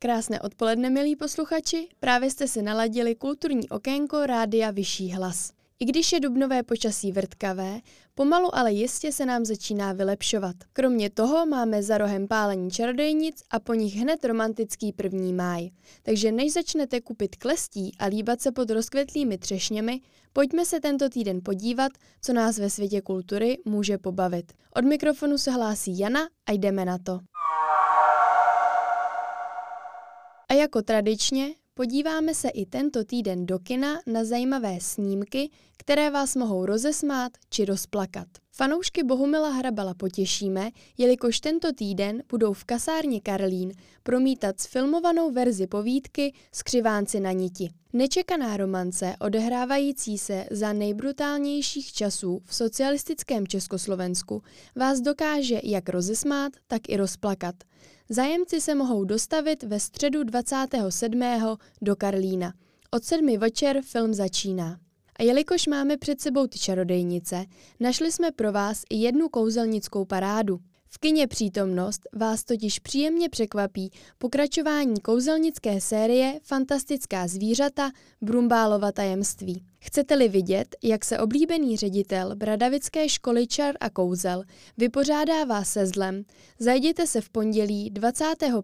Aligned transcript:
Krásné 0.00 0.40
odpoledne, 0.40 0.90
milí 0.90 1.16
posluchači. 1.16 1.88
Právě 2.00 2.30
jste 2.30 2.48
si 2.48 2.62
naladili 2.62 3.14
kulturní 3.14 3.68
okénko 3.68 4.26
Rádia 4.26 4.70
Vyšší 4.70 5.12
hlas. 5.12 5.50
I 5.80 5.84
když 5.84 6.12
je 6.12 6.20
dubnové 6.20 6.62
počasí 6.62 7.12
vrtkavé, 7.12 7.80
pomalu 8.14 8.54
ale 8.54 8.72
jistě 8.72 9.12
se 9.12 9.26
nám 9.26 9.44
začíná 9.44 9.92
vylepšovat. 9.92 10.56
Kromě 10.72 11.10
toho 11.10 11.46
máme 11.46 11.82
za 11.82 11.98
rohem 11.98 12.28
pálení 12.28 12.70
čarodejnic 12.70 13.42
a 13.50 13.60
po 13.60 13.74
nich 13.74 13.96
hned 13.96 14.24
romantický 14.24 14.92
první 14.92 15.32
máj. 15.32 15.70
Takže 16.02 16.32
než 16.32 16.52
začnete 16.52 17.00
kupit 17.00 17.36
klestí 17.36 17.92
a 17.98 18.06
líbat 18.06 18.40
se 18.40 18.52
pod 18.52 18.70
rozkvetlými 18.70 19.38
třešněmi, 19.38 20.00
pojďme 20.32 20.64
se 20.64 20.80
tento 20.80 21.08
týden 21.08 21.40
podívat, 21.44 21.92
co 22.22 22.32
nás 22.32 22.58
ve 22.58 22.70
světě 22.70 23.00
kultury 23.00 23.58
může 23.64 23.98
pobavit. 23.98 24.52
Od 24.74 24.84
mikrofonu 24.84 25.38
se 25.38 25.50
hlásí 25.50 25.98
Jana 25.98 26.28
a 26.46 26.52
jdeme 26.52 26.84
na 26.84 26.98
to. 26.98 27.18
Jako 30.58 30.82
tradičně 30.82 31.54
podíváme 31.74 32.34
se 32.34 32.48
i 32.48 32.66
tento 32.66 33.04
týden 33.04 33.46
do 33.46 33.58
kina 33.58 34.00
na 34.06 34.24
zajímavé 34.24 34.78
snímky, 34.80 35.50
které 35.76 36.10
vás 36.10 36.36
mohou 36.36 36.66
rozesmát 36.66 37.32
či 37.50 37.64
rozplakat. 37.64 38.28
Fanoušky 38.52 39.02
Bohumila 39.02 39.50
Hrabala 39.50 39.94
potěšíme, 39.94 40.70
jelikož 40.98 41.40
tento 41.40 41.72
týden 41.72 42.22
budou 42.28 42.52
v 42.52 42.64
kasárně 42.64 43.20
Karlín 43.20 43.72
promítat 44.02 44.60
sfilmovanou 44.60 45.30
verzi 45.30 45.66
povídky 45.66 46.32
Skřivánci 46.52 47.20
na 47.20 47.32
niti. 47.32 47.70
Nečekaná 47.92 48.56
romance, 48.56 49.14
odehrávající 49.20 50.18
se 50.18 50.44
za 50.50 50.72
nejbrutálnějších 50.72 51.92
časů 51.92 52.40
v 52.44 52.54
socialistickém 52.54 53.46
Československu, 53.46 54.42
vás 54.76 55.00
dokáže 55.00 55.60
jak 55.64 55.88
rozesmát, 55.88 56.52
tak 56.66 56.88
i 56.88 56.96
rozplakat. 56.96 57.54
Zájemci 58.10 58.60
se 58.60 58.74
mohou 58.74 59.04
dostavit 59.04 59.62
ve 59.62 59.80
středu 59.80 60.24
27. 60.24 61.22
do 61.82 61.96
Karlína. 61.96 62.52
Od 62.90 63.04
sedmi 63.04 63.38
večer 63.38 63.82
film 63.82 64.14
začíná. 64.14 64.80
A 65.18 65.22
jelikož 65.22 65.66
máme 65.66 65.96
před 65.96 66.20
sebou 66.20 66.46
ty 66.46 66.58
čarodejnice, 66.58 67.44
našli 67.80 68.12
jsme 68.12 68.30
pro 68.30 68.52
vás 68.52 68.82
i 68.90 68.96
jednu 68.96 69.28
kouzelnickou 69.28 70.04
parádu. 70.04 70.60
V 70.90 70.98
kině 70.98 71.26
Přítomnost 71.26 72.00
vás 72.12 72.44
totiž 72.44 72.78
příjemně 72.78 73.28
překvapí 73.28 73.90
pokračování 74.18 75.00
kouzelnické 75.00 75.80
série 75.80 76.40
Fantastická 76.42 77.28
zvířata 77.28 77.90
Brumbálova 78.20 78.92
tajemství. 78.92 79.64
Chcete-li 79.80 80.28
vidět, 80.28 80.76
jak 80.82 81.04
se 81.04 81.18
oblíbený 81.18 81.76
ředitel 81.76 82.36
Bradavické 82.36 83.08
školy 83.08 83.46
čar 83.46 83.74
a 83.80 83.90
kouzel 83.90 84.42
vypořádává 84.76 85.64
se 85.64 85.86
zlem, 85.86 86.24
zajděte 86.58 87.06
se 87.06 87.20
v 87.20 87.30
pondělí 87.30 87.90
25. 87.90 88.54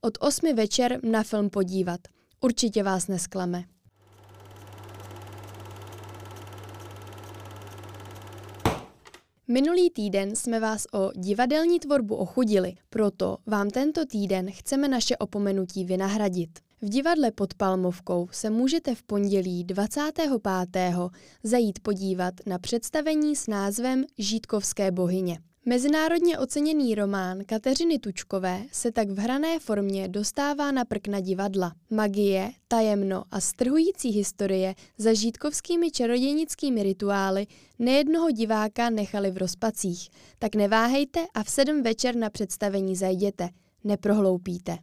od 0.00 0.18
8 0.20 0.54
večer 0.54 1.00
na 1.02 1.22
film 1.22 1.50
podívat. 1.50 2.00
Určitě 2.40 2.82
vás 2.82 3.08
nesklame. 3.08 3.73
Minulý 9.48 9.90
týden 9.90 10.36
jsme 10.36 10.60
vás 10.60 10.86
o 10.92 11.10
divadelní 11.16 11.80
tvorbu 11.80 12.14
ochudili, 12.14 12.74
proto 12.90 13.36
vám 13.46 13.70
tento 13.70 14.06
týden 14.06 14.50
chceme 14.50 14.88
naše 14.88 15.16
opomenutí 15.16 15.84
vynahradit. 15.84 16.50
V 16.82 16.88
divadle 16.88 17.30
pod 17.30 17.54
Palmovkou 17.54 18.28
se 18.32 18.50
můžete 18.50 18.94
v 18.94 19.02
pondělí 19.02 19.64
25. 19.64 20.30
zajít 21.42 21.78
podívat 21.78 22.34
na 22.46 22.58
představení 22.58 23.36
s 23.36 23.46
názvem 23.46 24.04
Žítkovské 24.18 24.90
bohyně. 24.90 25.38
Mezinárodně 25.66 26.38
oceněný 26.38 26.94
román 26.94 27.44
Kateřiny 27.44 27.98
Tučkové 27.98 28.62
se 28.72 28.92
tak 28.92 29.10
v 29.10 29.18
hrané 29.18 29.58
formě 29.58 30.08
dostává 30.08 30.72
na 30.72 30.84
prkna 30.84 31.20
divadla. 31.20 31.72
Magie, 31.90 32.52
tajemno 32.68 33.24
a 33.30 33.40
strhující 33.40 34.10
historie 34.10 34.74
za 34.98 35.14
žítkovskými 35.14 35.90
čarodějnickými 35.90 36.82
rituály 36.82 37.46
nejednoho 37.78 38.30
diváka 38.30 38.90
nechali 38.90 39.30
v 39.30 39.36
rozpacích. 39.36 40.08
Tak 40.38 40.54
neváhejte 40.54 41.26
a 41.34 41.42
v 41.42 41.50
sedm 41.50 41.82
večer 41.82 42.16
na 42.16 42.30
představení 42.30 42.96
zajděte. 42.96 43.48
Neprohloupíte. 43.84 44.78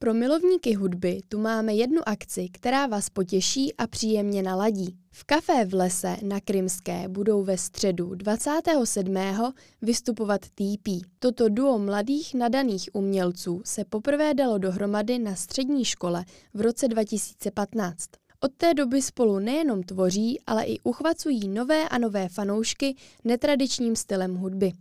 Pro 0.00 0.14
milovníky 0.14 0.74
hudby 0.74 1.20
tu 1.28 1.38
máme 1.38 1.74
jednu 1.74 2.08
akci, 2.08 2.48
která 2.52 2.86
vás 2.86 3.10
potěší 3.10 3.74
a 3.76 3.86
příjemně 3.86 4.42
naladí. 4.42 4.98
V 5.10 5.24
kafé 5.24 5.64
v 5.64 5.74
lese 5.74 6.16
na 6.22 6.40
Krymské 6.40 7.08
budou 7.08 7.42
ve 7.42 7.58
středu 7.58 8.14
27. 8.14 9.16
vystupovat 9.82 10.40
TP. 10.40 10.88
Toto 11.18 11.48
duo 11.48 11.78
mladých 11.78 12.34
nadaných 12.34 12.90
umělců 12.92 13.62
se 13.64 13.84
poprvé 13.84 14.34
dalo 14.34 14.58
dohromady 14.58 15.18
na 15.18 15.34
střední 15.34 15.84
škole 15.84 16.24
v 16.54 16.60
roce 16.60 16.88
2015. 16.88 18.08
Od 18.40 18.52
té 18.56 18.74
doby 18.74 19.02
spolu 19.02 19.38
nejenom 19.38 19.82
tvoří, 19.82 20.40
ale 20.46 20.64
i 20.64 20.80
uchvacují 20.80 21.48
nové 21.48 21.88
a 21.88 21.98
nové 21.98 22.28
fanoušky 22.28 22.94
netradičním 23.24 23.96
stylem 23.96 24.34
hudby. 24.34 24.72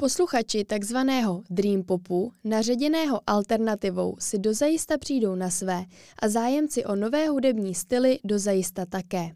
Posluchači 0.00 0.64
takzvaného 0.64 1.42
Dream 1.50 1.82
Popu, 1.82 2.32
naředěného 2.44 3.20
alternativou, 3.26 4.16
si 4.18 4.38
dozajista 4.38 4.98
přijdou 4.98 5.34
na 5.34 5.50
své 5.50 5.84
a 6.22 6.28
zájemci 6.28 6.84
o 6.84 6.96
nové 6.96 7.28
hudební 7.28 7.74
styly 7.74 8.18
dozajista 8.24 8.86
také. 8.86 9.30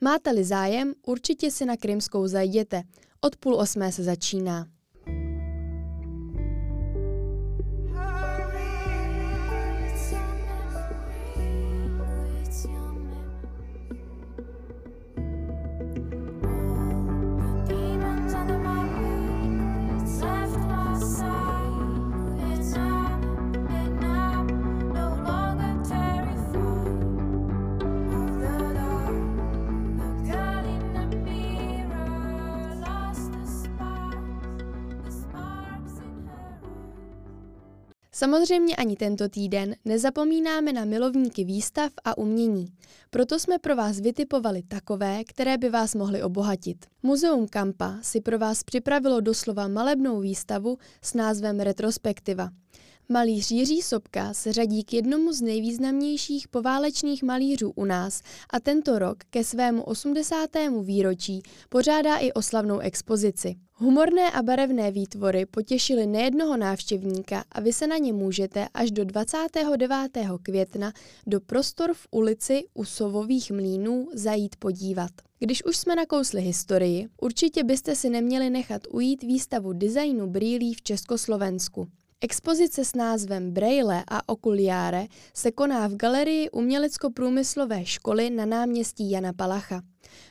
Máte-li 0.00 0.44
zájem, 0.44 0.92
určitě 1.06 1.50
si 1.50 1.64
na 1.64 1.76
Krymskou 1.76 2.26
zajděte. 2.26 2.82
Od 3.20 3.36
půl 3.36 3.54
osmé 3.54 3.92
se 3.92 4.04
začíná. 4.04 4.66
Samozřejmě 38.12 38.76
ani 38.76 38.96
tento 38.96 39.28
týden 39.28 39.76
nezapomínáme 39.84 40.72
na 40.72 40.84
milovníky 40.84 41.44
výstav 41.44 41.92
a 42.04 42.18
umění. 42.18 42.66
Proto 43.10 43.38
jsme 43.38 43.58
pro 43.58 43.76
vás 43.76 44.00
vytipovali 44.00 44.62
takové, 44.62 45.24
které 45.24 45.58
by 45.58 45.70
vás 45.70 45.94
mohly 45.94 46.22
obohatit. 46.22 46.86
Muzeum 47.02 47.48
Kampa 47.48 47.98
si 48.02 48.20
pro 48.20 48.38
vás 48.38 48.64
připravilo 48.64 49.20
doslova 49.20 49.68
malebnou 49.68 50.20
výstavu 50.20 50.78
s 51.02 51.14
názvem 51.14 51.60
Retrospektiva. 51.60 52.50
Malíř 53.10 53.50
Jiří 53.50 53.82
Sobka 53.82 54.34
se 54.34 54.52
řadí 54.52 54.84
k 54.84 54.92
jednomu 54.92 55.32
z 55.32 55.40
nejvýznamnějších 55.42 56.48
poválečných 56.48 57.22
malířů 57.22 57.72
u 57.76 57.84
nás 57.84 58.22
a 58.50 58.60
tento 58.60 58.98
rok 58.98 59.18
ke 59.30 59.44
svému 59.44 59.82
80. 59.82 60.50
výročí 60.82 61.42
pořádá 61.68 62.16
i 62.16 62.32
oslavnou 62.32 62.78
expozici. 62.78 63.56
Humorné 63.72 64.30
a 64.30 64.42
barevné 64.42 64.90
výtvory 64.90 65.46
potěšily 65.46 66.06
nejednoho 66.06 66.56
návštěvníka 66.56 67.44
a 67.52 67.60
vy 67.60 67.72
se 67.72 67.86
na 67.86 67.96
ně 67.96 68.12
můžete 68.12 68.68
až 68.74 68.90
do 68.90 69.04
29. 69.04 70.00
května 70.42 70.92
do 71.26 71.40
prostor 71.40 71.94
v 71.94 72.06
ulici 72.10 72.64
u 72.74 72.84
Sovových 72.84 73.50
mlínů 73.50 74.08
zajít 74.14 74.56
podívat. 74.56 75.10
Když 75.38 75.64
už 75.64 75.76
jsme 75.76 75.96
nakousli 75.96 76.40
historii, 76.40 77.08
určitě 77.20 77.64
byste 77.64 77.96
si 77.96 78.10
neměli 78.10 78.50
nechat 78.50 78.82
ujít 78.90 79.22
výstavu 79.22 79.72
designu 79.72 80.26
brýlí 80.26 80.74
v 80.74 80.82
Československu. 80.82 81.88
Expozice 82.20 82.84
s 82.84 82.94
názvem 82.94 83.52
Braille 83.52 84.04
a 84.10 84.28
okuliare 84.28 85.06
se 85.34 85.52
koná 85.52 85.88
v 85.88 85.96
galerii 85.96 86.50
Umělecko-průmyslové 86.50 87.84
školy 87.84 88.30
na 88.30 88.46
náměstí 88.46 89.10
Jana 89.10 89.32
Palacha. 89.32 89.82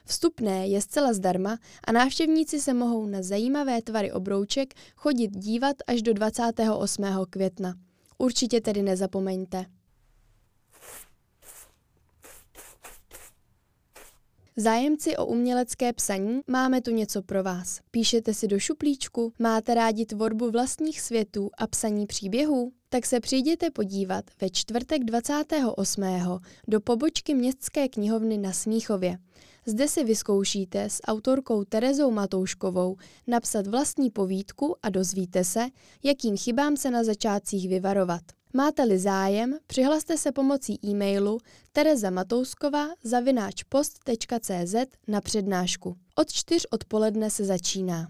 Vstupné 0.06 0.68
je 0.68 0.82
zcela 0.82 1.14
zdarma 1.14 1.58
a 1.88 1.92
návštěvníci 1.92 2.62
se 2.62 2.74
mohou 2.74 3.06
na 3.06 3.22
zajímavé 3.22 3.82
tvary 3.82 4.12
obrouček 4.12 4.74
chodit 4.96 5.32
dívat 5.38 5.76
až 5.88 6.02
do 6.02 6.14
28. 6.14 7.04
května. 7.30 7.74
Určitě 8.18 8.62
tedy 8.62 8.82
nezapomeňte. 8.82 9.66
Zájemci 14.60 15.18
o 15.18 15.26
umělecké 15.26 15.94
psaní, 15.94 16.40
máme 16.48 16.82
tu 16.82 16.92
něco 16.92 17.22
pro 17.22 17.44
vás. 17.44 17.80
Píšete 17.92 18.34
si 18.34 18.48
do 18.48 18.60
šuplíčku, 18.60 19.34
máte 19.40 19.74
rádi 19.74 20.06
tvorbu 20.06 20.52
vlastních 20.52 21.02
světů 21.02 21.50
a 21.58 21.68
psaní 21.68 22.08
příběhů? 22.08 22.72
Tak 22.90 23.06
se 23.06 23.20
přijděte 23.20 23.70
podívat 23.70 24.26
ve 24.42 24.50
čtvrtek 24.50 25.04
28. 25.04 26.04
do 26.68 26.82
pobočky 26.82 27.34
Městské 27.34 27.88
knihovny 27.90 28.38
na 28.38 28.54
Smíchově. 28.54 29.18
Zde 29.66 29.88
si 29.88 30.04
vyzkoušíte 30.04 30.84
s 30.84 31.02
autorkou 31.08 31.64
Terezou 31.64 32.12
Matouškovou 32.12 32.96
napsat 33.28 33.68
vlastní 33.68 34.10
povídku 34.10 34.76
a 34.84 34.90
dozvíte 34.90 35.44
se, 35.44 35.66
jakým 36.04 36.38
chybám 36.38 36.78
se 36.78 36.92
na 36.92 37.04
začátcích 37.04 37.70
vyvarovat. 37.70 38.37
Máte-li 38.54 39.00
zájem, 39.00 39.58
přihlaste 39.68 40.18
se 40.18 40.32
pomocí 40.32 40.80
e-mailu 40.86 41.40
post.cz 43.64 44.76
na 45.08 45.22
přednášku. 45.22 45.98
Od 46.16 46.32
čtyř 46.32 46.66
odpoledne 46.72 47.30
se 47.30 47.46
začíná. 47.46 48.08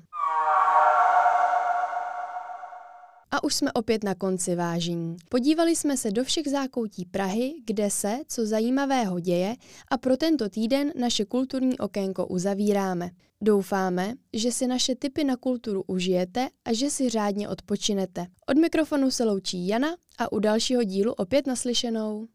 A 3.31 3.43
už 3.43 3.55
jsme 3.55 3.71
opět 3.71 4.03
na 4.03 4.15
konci 4.15 4.55
vážení. 4.55 5.17
Podívali 5.29 5.75
jsme 5.75 5.97
se 5.97 6.11
do 6.11 6.23
všech 6.23 6.47
zákoutí 6.47 7.05
Prahy, 7.05 7.53
kde 7.65 7.89
se 7.89 8.19
co 8.27 8.45
zajímavého 8.45 9.19
děje 9.19 9.55
a 9.91 9.97
pro 9.97 10.17
tento 10.17 10.49
týden 10.49 10.91
naše 10.99 11.25
kulturní 11.25 11.77
okénko 11.77 12.27
uzavíráme. 12.27 13.09
Doufáme, 13.41 14.13
že 14.33 14.51
si 14.51 14.67
naše 14.67 14.95
tipy 14.95 15.23
na 15.23 15.37
kulturu 15.37 15.83
užijete 15.87 16.49
a 16.65 16.73
že 16.73 16.89
si 16.89 17.09
řádně 17.09 17.49
odpočinete. 17.49 18.27
Od 18.49 18.57
mikrofonu 18.57 19.11
se 19.11 19.23
loučí 19.23 19.67
Jana 19.67 19.95
a 20.17 20.31
u 20.31 20.39
dalšího 20.39 20.83
dílu 20.83 21.13
opět 21.13 21.47
naslyšenou. 21.47 22.27